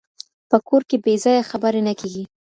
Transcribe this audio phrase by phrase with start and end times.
[0.49, 2.23] په کور کې بې ځایه خبرې نه کېږي.